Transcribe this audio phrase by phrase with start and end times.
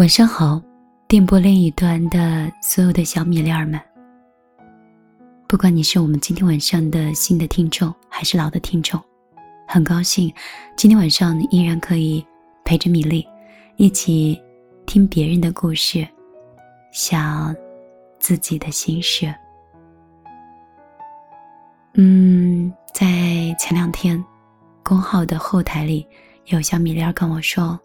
[0.00, 0.58] 晚上好，
[1.06, 3.78] 电波另一端的所有的小米粒儿们。
[5.46, 8.98] 不管你是我们今天晚上的新的听众，还是老的听众，
[9.68, 10.32] 很高兴
[10.74, 12.24] 今天晚上依然可以
[12.64, 13.28] 陪着米粒
[13.76, 14.40] 一起
[14.86, 16.08] 听别人的故事，
[16.92, 17.54] 想
[18.18, 19.30] 自己的心事。
[21.92, 24.24] 嗯，在前两天，
[24.82, 26.06] 公号的后台里
[26.46, 27.78] 有小米粒儿跟我说，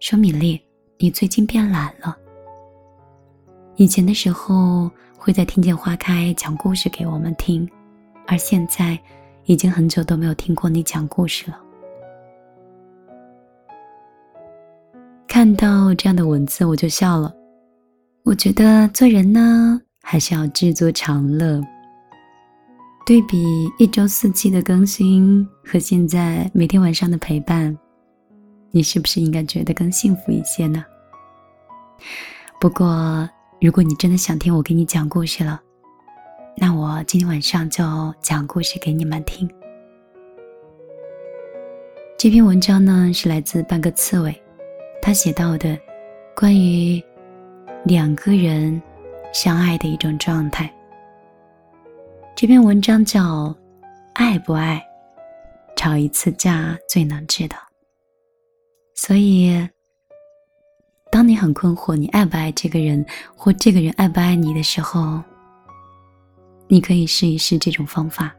[0.00, 0.58] 说米粒。
[1.00, 2.16] 你最近变懒了。
[3.76, 7.68] 以前的时候会在听见花开讲故事给我们听，
[8.26, 8.98] 而现在
[9.44, 11.60] 已经很久都没有听过你讲故事了。
[15.28, 17.32] 看到这样的文字，我就笑了。
[18.24, 21.62] 我觉得做人呢，还是要知足常乐。
[23.06, 27.78] 对比一周四期的更新和现在每天晚上的陪伴。
[28.70, 30.84] 你是不是应该觉得更幸福一些呢？
[32.60, 33.28] 不过，
[33.60, 35.60] 如果你真的想听我给你讲故事了，
[36.56, 37.84] 那我今天晚上就
[38.20, 39.48] 讲故事给你们听。
[42.18, 44.42] 这篇文章呢是来自半个刺猬，
[45.00, 45.78] 他写到的
[46.36, 47.02] 关于
[47.84, 48.82] 两个人
[49.32, 50.68] 相爱的一种状态。
[52.34, 53.20] 这篇文章叫
[54.14, 54.84] 《爱不爱，
[55.76, 57.56] 吵一次架最能知道》。
[59.00, 59.56] 所以，
[61.08, 65.22] 当你很困惑，你爱不爱这个人，或这个人爱不爱你的时候，
[66.66, 68.34] 你可以试一试这种方法。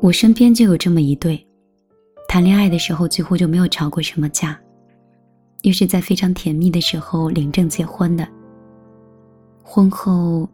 [0.00, 1.46] 我身边就有这么一对，
[2.26, 4.58] 谈恋爱的时候几乎就没有吵过什么架，
[5.60, 8.26] 又是在非常甜蜜的时候领证结婚的。
[9.74, 10.48] 婚后，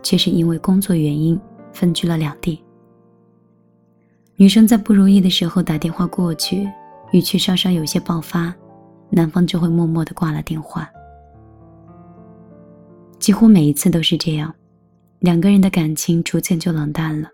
[0.00, 1.36] 却是因为工作原因
[1.72, 2.62] 分居了两地。
[4.36, 6.68] 女生在不如意的时候打电话过去，
[7.10, 8.54] 语气稍稍有些爆发，
[9.10, 10.88] 男方就会默默的挂了电话。
[13.18, 14.54] 几乎每一次都是这样，
[15.18, 17.28] 两个人的感情逐渐就冷淡了，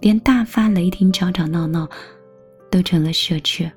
[0.00, 1.88] 连大发雷霆、吵吵闹闹，
[2.70, 3.68] 都成了奢侈。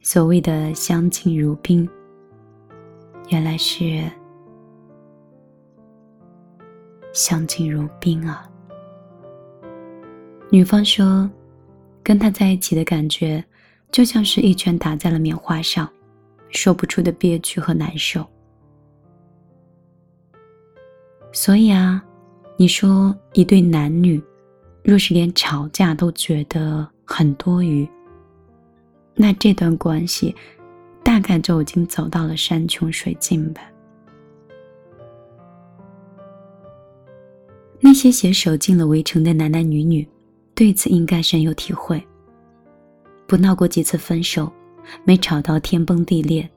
[0.00, 1.86] 所谓的相敬如宾，
[3.28, 4.10] 原来是。
[7.16, 8.46] 相敬如宾啊！
[10.50, 11.28] 女方说，
[12.02, 13.42] 跟他在一起的感觉，
[13.90, 15.90] 就像是一拳打在了棉花上，
[16.50, 18.22] 说不出的憋屈和难受。
[21.32, 22.04] 所以啊，
[22.58, 24.22] 你说一对男女，
[24.84, 27.88] 若是连吵架都觉得很多余，
[29.14, 30.36] 那这段关系，
[31.02, 33.62] 大概就已经走到了山穷水尽吧。
[37.80, 40.06] 那些携手进了围城的男男女女，
[40.54, 42.02] 对此应该深有体会。
[43.26, 44.50] 不闹过几次分手，
[45.04, 46.48] 没吵到天崩地裂，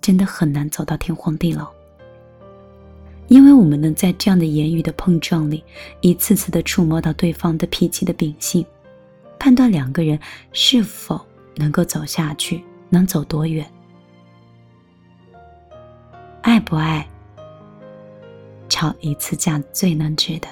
[0.00, 1.70] 真的很难走到天荒地老。
[3.28, 5.62] 因为我们能在这样的言语的碰撞里，
[6.00, 8.64] 一次次的触摸到对方的脾气的秉性，
[9.38, 10.18] 判断两个人
[10.52, 11.20] 是否
[11.56, 13.68] 能够走下去，能走多远，
[16.42, 17.06] 爱不爱，
[18.68, 20.48] 吵一次架最能知的。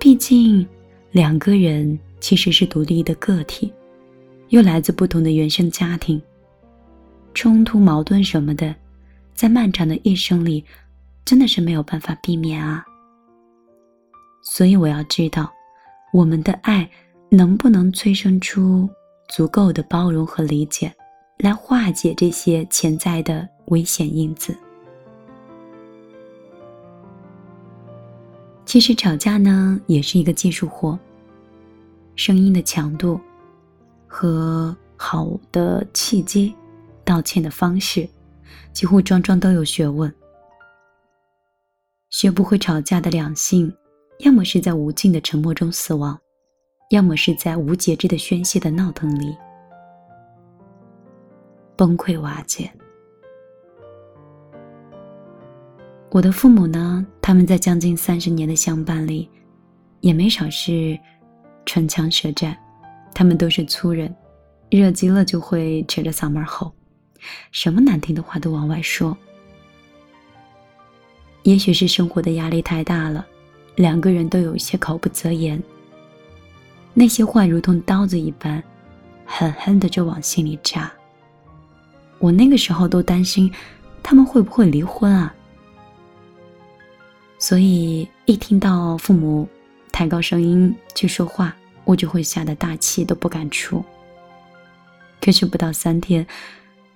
[0.00, 0.66] 毕竟，
[1.12, 3.70] 两个人其实是独立的个体，
[4.48, 6.20] 又来自不同的原生家庭，
[7.34, 8.74] 冲突、矛盾什么的，
[9.34, 10.64] 在漫长的一生里，
[11.22, 12.82] 真的是没有办法避免啊。
[14.42, 15.52] 所以我要知道，
[16.14, 16.90] 我们的爱
[17.28, 18.88] 能不能催生出
[19.28, 20.90] 足够的包容和理解，
[21.36, 24.56] 来化解这些潜在的危险因子。
[28.70, 30.96] 其实吵架呢，也是一个技术活。
[32.14, 33.20] 声音的强度，
[34.06, 36.54] 和好的契机，
[37.04, 38.08] 道歉的方式，
[38.72, 40.14] 几乎桩桩都有学问。
[42.10, 43.74] 学不会吵架的两性，
[44.20, 46.16] 要么是在无尽的沉默中死亡，
[46.90, 49.36] 要么是在无节制的宣泄的闹腾里
[51.74, 52.72] 崩溃瓦解。
[56.10, 57.06] 我的父母呢？
[57.22, 59.30] 他们在将近三十年的相伴里，
[60.00, 60.98] 也没少是
[61.64, 62.56] 唇枪舌战。
[63.14, 64.12] 他们都是粗人，
[64.70, 66.72] 热极了就会扯着嗓门吼，
[67.52, 69.16] 什么难听的话都往外说。
[71.44, 73.24] 也许是生活的压力太大了，
[73.76, 75.62] 两个人都有些口不择言。
[76.92, 78.60] 那些话如同刀子一般，
[79.24, 80.90] 狠狠的就往心里扎。
[82.18, 83.48] 我那个时候都担心，
[84.02, 85.32] 他们会不会离婚啊？
[87.40, 89.48] 所以一听到父母
[89.90, 93.82] 抬高声音去说话，我就会吓得大气都不敢出。
[95.22, 96.24] 可是不到三天，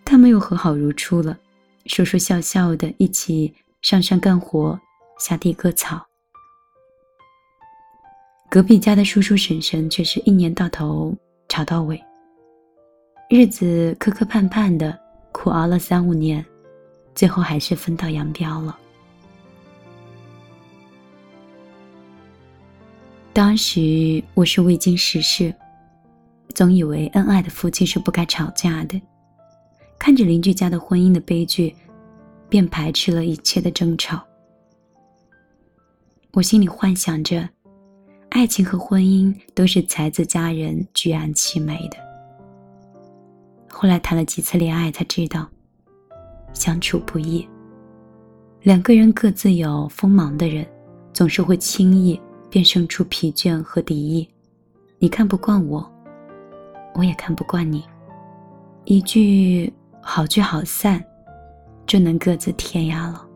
[0.05, 1.37] 他们又和好如初了，
[1.87, 4.79] 说说笑笑的，一起上山干活，
[5.19, 6.07] 下地割草。
[8.51, 11.17] 隔壁家的叔叔婶婶却是一年到头
[11.49, 12.01] 吵到尾，
[13.31, 14.97] 日子磕磕绊绊的，
[15.33, 16.45] 苦熬了三五年，
[17.15, 18.79] 最后还是分道扬镳了。
[23.35, 25.53] 当时我是未经世事，
[26.55, 28.99] 总以为恩爱的夫妻是不该吵架的，
[29.99, 31.75] 看着邻居家的婚姻的悲剧，
[32.49, 34.23] 便排斥了一切的争吵。
[36.33, 37.49] 我心里幻想着。
[38.31, 41.97] 爱情和婚姻都是才子佳人举案齐眉的。
[43.69, 45.49] 后来谈了几次恋爱，才知道
[46.53, 47.49] 相处不易。
[48.63, 50.67] 两个人各自有锋芒的人，
[51.13, 52.21] 总是会轻易
[52.55, 54.29] 便生出疲倦和敌意。
[55.01, 55.93] 你看不惯我，
[56.95, 57.85] 我也看不惯你，
[58.85, 61.05] 一句好聚好散，
[61.85, 63.29] 就能各自天涯了。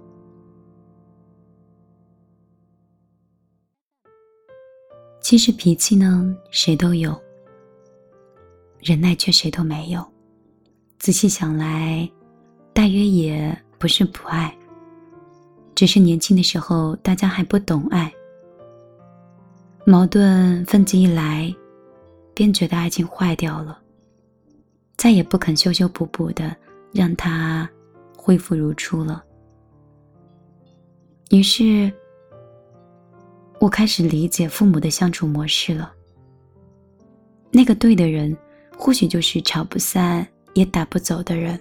[5.21, 7.11] 其实脾气呢，谁都有；
[8.79, 10.07] 忍耐却谁都没有。
[11.01, 12.09] 仔细想来，
[12.73, 14.57] 大约也不是不爱，
[15.75, 18.15] 只是年轻的时候大家还不懂爱，
[19.91, 21.51] 矛盾分歧一来，
[22.35, 23.81] 便觉得爱情坏掉了，
[24.99, 26.55] 再也不肯修修补补的
[26.93, 27.67] 让它
[28.15, 29.25] 恢复如初了。
[31.31, 31.91] 于是。
[33.61, 35.93] 我开始理解父母的相处模式了。
[37.51, 38.37] 那个对的人，
[38.79, 40.25] 或许就是吵不散
[40.55, 41.59] 也打不走的人。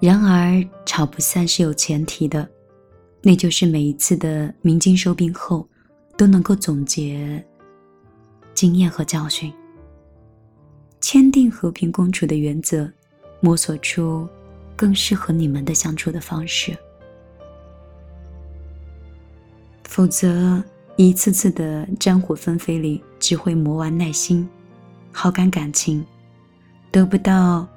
[0.00, 2.48] 然而，吵不散是有前提的，
[3.22, 5.66] 那就是每一次的鸣金收兵后，
[6.16, 7.42] 都能够总结
[8.52, 9.52] 经验和教训，
[11.00, 12.90] 签订和平共处的原则，
[13.40, 14.28] 摸索出
[14.74, 16.76] 更适合你们的相处的方式。
[19.84, 20.60] 否则，
[20.96, 24.48] 一次次的战火纷飞里，只会磨完耐心，
[25.12, 26.04] 好感感情，
[26.90, 27.68] 得不到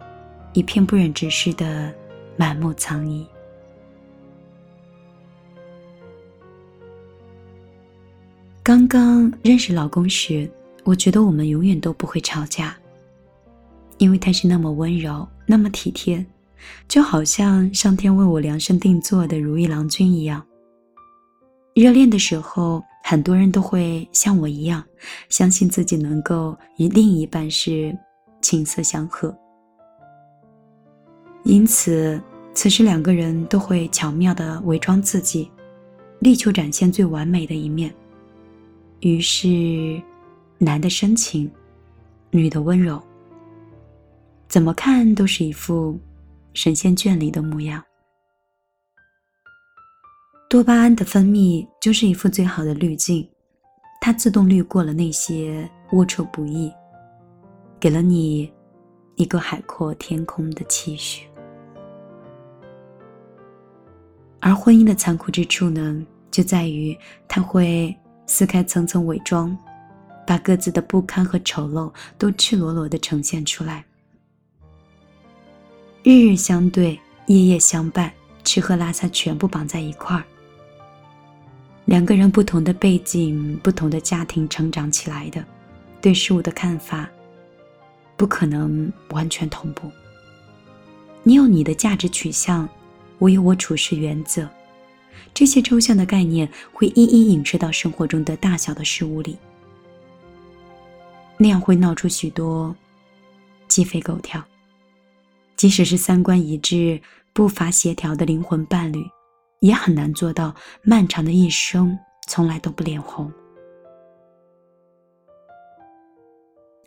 [0.53, 1.94] 一片不忍直视的
[2.36, 3.27] 满目苍夷。
[8.65, 10.50] 刚刚认识老公时，
[10.85, 12.75] 我觉得我们永远都不会吵架，
[14.00, 16.25] 因为他是那么温柔，那么体贴，
[16.88, 20.44] 就好像上天为我量身定做的如意郎君一样。
[21.75, 24.83] 热恋的时候，很多人都会像我一样，
[25.29, 27.95] 相信自己能够与另一半是
[28.41, 29.31] 琴瑟相和。
[31.44, 32.19] 因此，
[32.56, 35.51] 此时两个人都会巧妙的伪装自己，
[36.17, 37.94] 力求展现最完美的一面。
[39.01, 40.01] 于是，
[40.57, 41.51] 男的深情，
[42.31, 43.01] 女的温柔，
[44.47, 46.00] 怎么看都是一副
[46.53, 47.83] 神仙眷侣的模样。
[50.50, 53.27] 多巴胺的分泌就是一副最好的滤镜，
[54.00, 56.71] 它自动滤过了那些龌龊不易，
[57.80, 58.51] 给了你
[59.15, 61.27] 一个海阔天空的期许。
[64.39, 67.93] 而婚姻的残酷之处呢，就在于它会
[68.25, 69.58] 撕开层层伪装，
[70.25, 73.86] 把各自的不堪和丑陋都赤裸裸的呈现出来。
[76.03, 78.12] 日日相对，夜夜相伴，
[78.44, 80.24] 吃喝拉撒全部绑在一块儿。
[81.86, 85.46] 两个人不同的背景、不同的家庭成长起来的，
[86.01, 87.08] 对事物的看法
[88.17, 89.91] 不可能完全同步。
[91.22, 92.67] 你有你的价值取向，
[93.20, 94.48] 我有我处事原则，
[95.36, 99.38] 这些抽象的概念会一一影射到生活中的大小的事物里，
[101.38, 102.75] 那样会闹出许多
[103.68, 104.44] 鸡飞狗跳。
[105.56, 107.00] 即使是三观一致、
[107.34, 109.06] 步伐协调的灵魂伴侣。
[109.62, 113.32] 也很难做到漫长的一生从来都不脸红，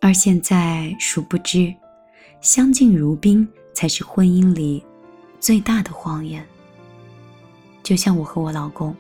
[0.01, 1.75] 而现在殊不知，
[2.41, 4.85] 相敬如宾才是婚姻里
[5.41, 6.47] 最大的谎言。
[7.83, 8.95] 就像我和我老公，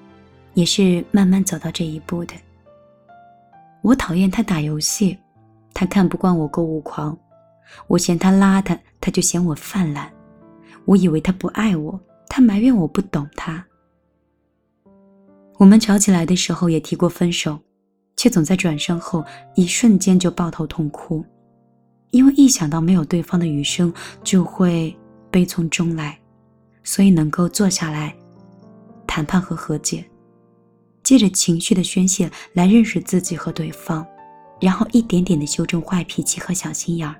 [0.54, 2.34] 也是慢慢走到这一步的。
[3.82, 5.16] 我讨厌他打游戏，
[5.74, 7.16] 他看不惯我购物狂；
[7.86, 10.06] 我嫌他邋遢，他就嫌我泛滥；
[10.84, 12.00] 我以为他不爱我。
[12.30, 13.64] 他埋怨我不懂他。
[15.56, 17.58] 我们吵起来的时候也提过分手，
[18.16, 21.24] 却总在转身后一瞬间就抱头痛哭，
[22.10, 23.92] 因为一想到没有对方的余生
[24.22, 24.94] 就会
[25.30, 26.18] 悲从中来，
[26.84, 28.14] 所以能够坐下来
[29.08, 30.08] 谈判和和解，
[31.02, 34.06] 借着情绪的宣泄来认识自己和对方，
[34.60, 37.16] 然后一点点的修正坏脾气和小心眼儿，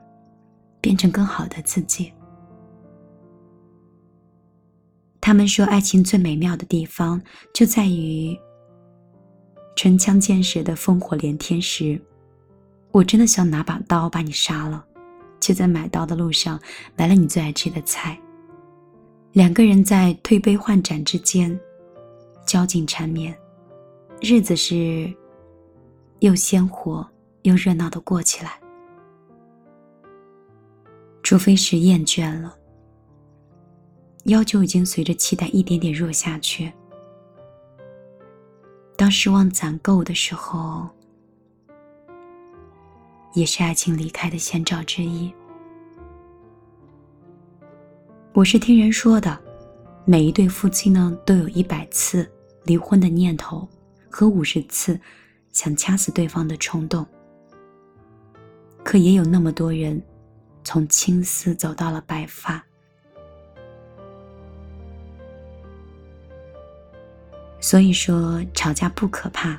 [0.80, 2.12] 变成更好的自己。
[5.21, 7.21] 他们说，爱情最美妙的地方
[7.52, 8.38] 就在于
[9.75, 12.00] 唇枪剑舌的烽火连天时，
[12.92, 14.85] 我真的想拿把刀把你杀了，
[15.40, 16.61] 却在买刀的路上
[16.97, 18.18] 买了你最爱吃的菜。
[19.33, 21.59] 两个人在推杯换盏之间，
[22.48, 23.38] 交颈缠绵，
[24.22, 25.14] 日子是
[26.20, 27.06] 又鲜活
[27.42, 28.58] 又热闹的过起来。
[31.22, 32.56] 除非是厌倦了。
[34.24, 36.72] 要求已经随着期待一点点弱下去。
[38.96, 40.88] 当失望攒够的时候，
[43.34, 45.30] 也是爱情离开的先兆之一。
[48.32, 49.38] 我是听人说的，
[50.06, 52.26] 每一对夫妻呢，都有一百次
[52.68, 53.66] 离婚的念头
[54.10, 55.00] 和五十次
[55.52, 57.04] 想掐死对方的冲动。
[58.84, 60.00] 可也有那么多人，
[60.62, 62.62] 从青丝走到了白发。
[67.58, 69.58] 所以说，吵架不可怕，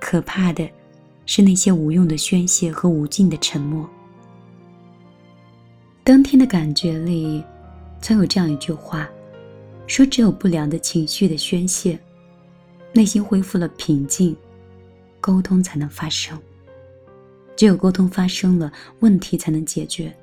[0.00, 0.68] 可怕的
[1.26, 3.88] 是那些无用的宣泄和无尽的沉默。
[6.04, 7.44] 当天的感觉里，
[8.00, 9.08] 曾有这样一句话，
[9.86, 11.96] 说只有不良的情绪的宣泄，
[12.92, 14.36] 内心恢复了平静，
[15.20, 16.38] 沟通才能发生。
[17.56, 20.14] 只有沟通发生了，问题才能解决。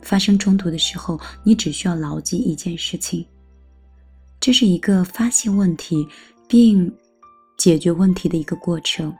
[0.00, 3.26] 发生冲突的时候，你只需要牢记一件事情。
[4.38, 6.06] 这是一个发现问题
[6.46, 6.92] 并
[7.56, 9.14] 解决问题的一个过程，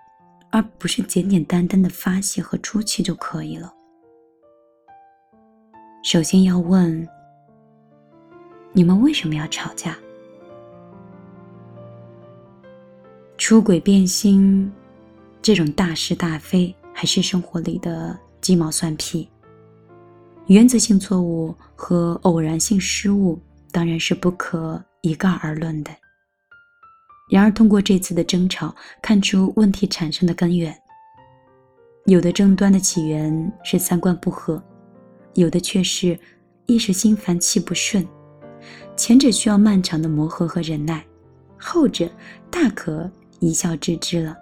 [0.50, 3.72] 而不是简简单单的发泄和出气就可以了。
[6.02, 7.08] 首先要问：
[8.72, 9.96] 你们为什么要吵架？
[13.46, 14.72] 出轨、变心
[15.42, 19.28] 这种大是大非，还是生活里的鸡毛蒜皮？
[20.46, 23.38] 原则性错误和偶然性失误
[23.70, 24.82] 当然是不可。
[25.02, 25.90] 一概而论的。
[27.28, 30.74] 然而，通过这次的争吵，看出问题产生的根源。
[32.06, 34.62] 有的争端的起源是三观不合，
[35.34, 36.18] 有的却是
[36.64, 38.08] 一时心烦气不顺。
[38.96, 41.04] 前者需要漫长的磨合和忍耐，
[41.58, 42.08] 后者
[42.50, 44.36] 大可一笑置之了。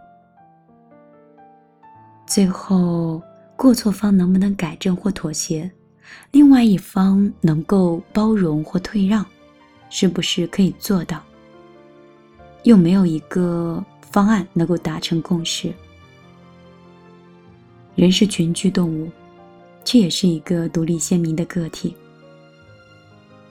[2.27, 3.23] 最后，
[3.57, 5.71] 过错方能不能改正或妥协？
[6.31, 9.25] 另外一方能够包容或退让？
[9.91, 11.23] 是不是可以做到？
[12.63, 15.73] 又没有一个方案能够达成共识。
[17.95, 19.11] 人是群居动物，
[19.85, 21.95] 却也是一个独立鲜明的个体。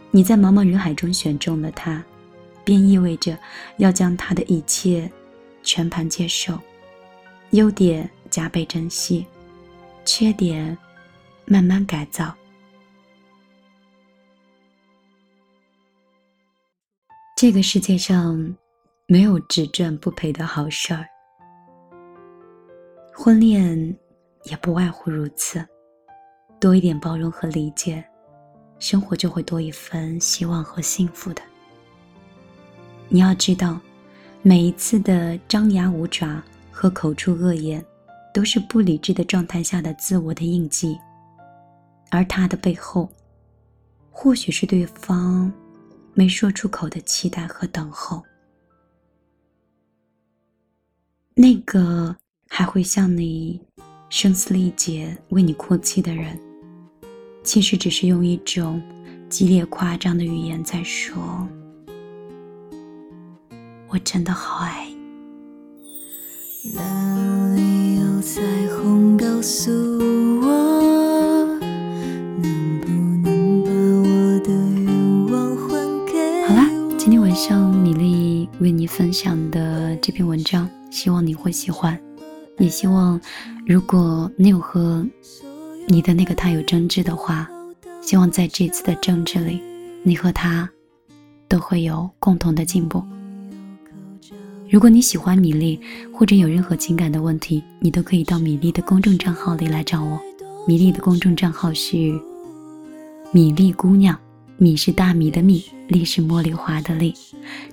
[0.09, 2.03] 你在茫茫人海中选中了他，
[2.63, 3.37] 便意味着
[3.77, 5.09] 要将他的一切
[5.63, 6.59] 全盘接受，
[7.51, 9.25] 优点加倍珍惜，
[10.05, 10.77] 缺点
[11.45, 12.33] 慢慢改造。
[17.35, 18.55] 这个世界上，
[19.07, 21.07] 没有只赚不赔的好事儿。
[23.13, 23.97] 婚恋
[24.43, 25.65] 也不外乎如此，
[26.59, 28.03] 多一点包容和理解，
[28.77, 31.41] 生活就会多一份希望和幸福的。
[33.09, 33.79] 你要知道，
[34.43, 37.83] 每一次的张牙舞爪和口出恶言，
[38.33, 40.97] 都是不理智的状态下的自我的印记，
[42.09, 43.07] 而他的背后，
[44.09, 45.51] 或许是对方。
[46.13, 48.21] 没说出口的期待和等候，
[51.33, 52.13] 那个
[52.49, 53.61] 还会向你
[54.09, 56.37] 声嘶力竭为你哭泣的人，
[57.43, 58.81] 其实只是用一种
[59.29, 61.47] 激烈夸张的语言在说
[63.91, 64.87] ：“我真的好爱。”
[66.75, 68.41] 哪里有彩
[68.75, 69.71] 虹告诉
[70.41, 70.81] 我？
[77.33, 81.99] 像米粒为你分享的这篇文章，希望你会喜欢。
[82.59, 83.19] 也希望，
[83.65, 85.03] 如果你有和
[85.87, 87.49] 你的那个他有争执的话，
[88.01, 89.59] 希望在这次的争执里，
[90.03, 90.69] 你和他
[91.47, 93.03] 都会有共同的进步。
[94.71, 95.77] 如果你喜欢米粒，
[96.13, 100.17] 或者有任何情感的问题，你都可以到米粒的公众账号里来找我。
[100.65, 101.97] 米粒的公众账号是
[103.33, 104.17] 米粒姑娘。
[104.55, 107.13] 米是大米的米，粒是茉莉花的粒。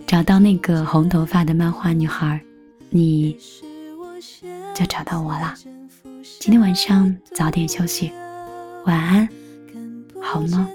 [0.09, 2.41] 找到那个红头发的漫画女孩，
[2.91, 3.37] 你
[4.75, 5.55] 就找到我啦。
[6.41, 8.11] 今天晚上早点休息，
[8.87, 9.29] 晚安，
[10.21, 10.69] 好吗？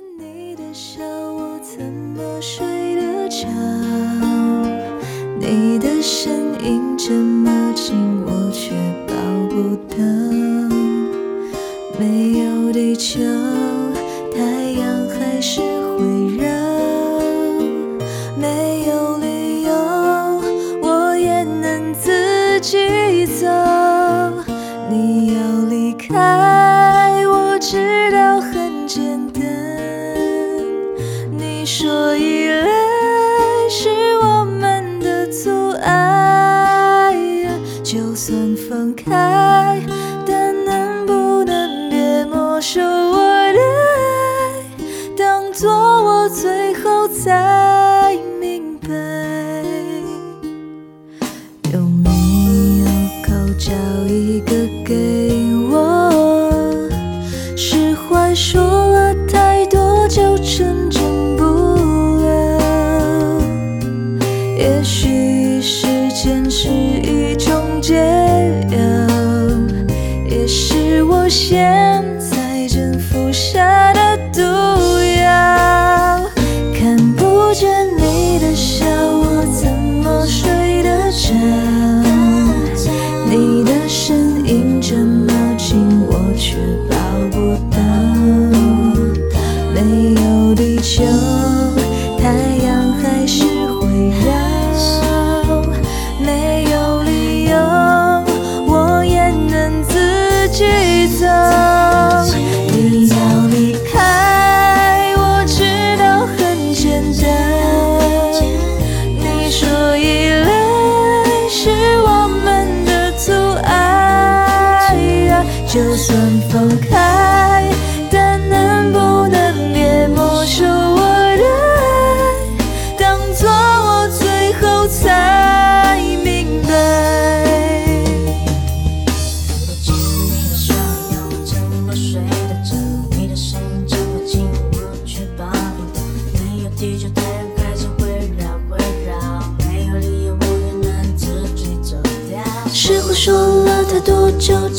[5.45, 6.31] 你的声
[6.63, 7.93] 音这么近，
[8.25, 8.71] 我却
[9.05, 9.13] 抱
[9.49, 9.97] 不到。
[11.99, 13.19] 没有地球，
[14.33, 14.39] 太
[14.71, 16.05] 阳还是会
[16.37, 16.47] 热；
[18.39, 19.73] 没有理由，
[20.81, 23.45] 我也能自己走。
[24.89, 26.52] 你要离开。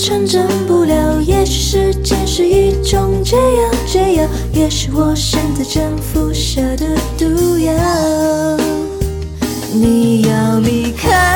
[0.05, 6.87] 成真不了，也许时间是一种解药，解药也是我现在正服下的
[7.17, 7.73] 毒药。
[9.73, 11.34] 你要离开。